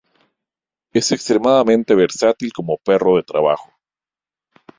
Es 0.93 1.11
extremadamente 1.11 1.93
versátil 1.93 2.51
como 2.53 2.77
perro 2.79 3.17
de 3.17 3.21
trabajo. 3.21 3.71